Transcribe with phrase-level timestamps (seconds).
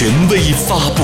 [0.00, 1.02] 权威发布。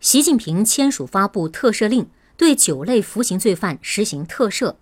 [0.00, 4.74] 习近平签署发布特赦令，对九类服刑罪犯实行特赦。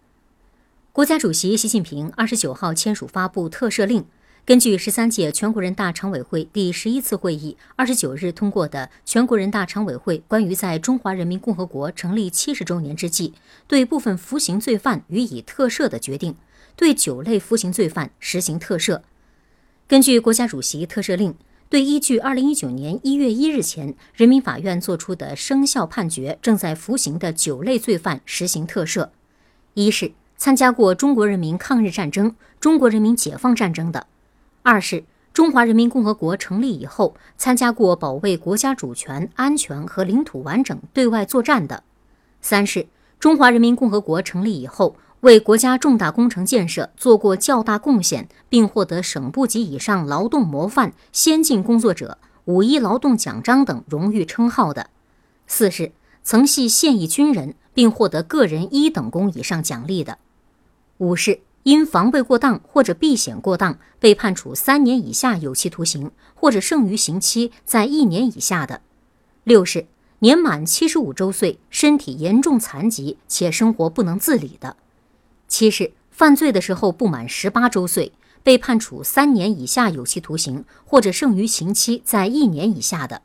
[0.92, 4.06] 国家主席习近平二十九号签署发布特赦令。
[4.46, 13.34] 根据十三届全国人大常委会第十一次会议二十九日通过的《全国人大常委会关于在中华人民共和国成立七十周年之际
[13.68, 16.32] 对部分服刑罪犯予以特赦的决定》，
[16.76, 19.02] 对九类服刑罪犯实行特赦。
[19.86, 21.34] 根据国家主席特赦令，
[21.68, 29.08] 对依据二零一九年一月一日前人民法院作出的生效判决正在服刑的九类罪犯实行特赦：
[29.74, 34.06] 一是参加过中国人民抗日战争、中国人民解放战争的。
[34.62, 41.82] 二是中华人民共和国成立以后参加过保卫国家主权、安全和领土完整对外作战的；
[42.40, 42.86] 三是
[43.18, 54.88] 中华人民共和国成立以后为国家重大工程建设做过较大贡献，并获得省部级以上劳动模范、先进工作者、五一劳动奖章等荣誉称号的；
[55.46, 60.18] 四是曾系现役军人并获得个人一等功以上奖励的；
[60.98, 61.40] 五是。
[61.62, 68.82] 因防卫过当或者避险过当被判处三年以下有期徒刑，或者剩余刑期在一年以下的；
[69.44, 69.86] 六是
[70.18, 74.76] 年满七十五周岁、身体严重残疾且生活不能自理的；
[75.48, 83.22] 七是犯罪的时候不满十八周岁被判处三年以下有期徒刑，或者剩余刑期在一年以下的；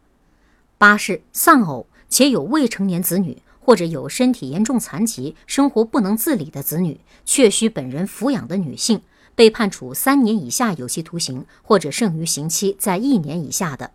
[0.77, 3.41] 八是丧偶且有未成年子女。
[3.61, 9.03] 或者有身体严重残疾、生活不能自理的子女，确需本人抚养的女性，
[9.35, 13.91] 被判处三年以下有期徒刑，或者剩余刑期在一年以下的；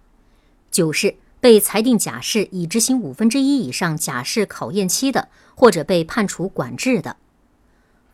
[0.70, 7.16] 九是被裁定假释已执行五分之一以上假释考验期的，或者被判处管制的。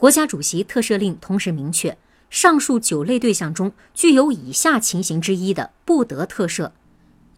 [0.00, 1.98] 国家主席特赦令同时明确，
[2.30, 6.70] 上述九类对象中具有以下情形之一的，不得特赦：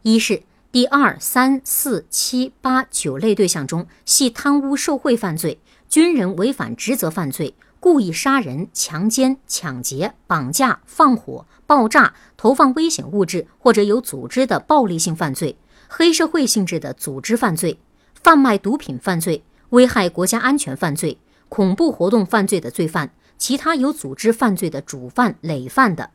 [0.02, 0.44] 一是。
[0.70, 15.56] 第二、三、四、七、八、九类对象中，系贪污受贿犯罪、军人违反职责犯罪、故意杀人、强奸、抢劫、绑架、放火、爆炸、投放危险物质或者有组织的暴力性犯罪、
[15.88, 17.80] 黑社会性质的组织犯罪、
[18.22, 21.18] 贩卖毒品犯罪、危害国家安全犯罪、
[21.52, 26.08] 恐怖活动犯罪的罪犯，其他有组织犯罪的主犯、累犯的。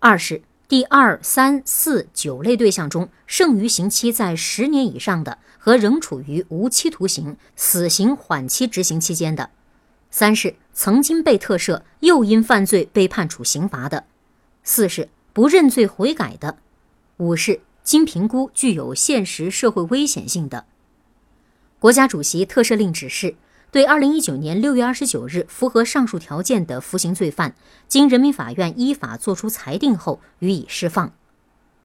[0.00, 0.42] 二是。
[0.68, 9.48] 第二、三、四、九类对象中，剩余刑期在十年以上的和仍处于无期徒刑、死刑缓期执行期间的；
[10.10, 14.00] 三是曾经被特赦又因犯罪被判处刑罚的；
[14.64, 16.56] 四是不认罪悔改的；
[17.18, 20.66] 五是经评估具有现实社会危险性的。
[21.78, 23.36] 国家主席特赦令指示。
[23.70, 27.54] 对二零一九年六月二十九日符合上述条件的服刑罪犯，
[27.88, 31.12] 经人民法院依法作出裁定后予以释放。